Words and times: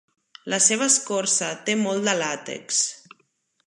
La 0.53 0.59
seva 0.67 0.87
escorça 0.93 1.51
té 1.69 1.79
molt 1.85 2.11
de 2.11 2.19
làtex. 2.25 2.85